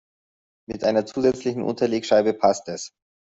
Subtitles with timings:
[0.67, 2.91] Mit einer zusätzlichen Unterlegscheibe passt es.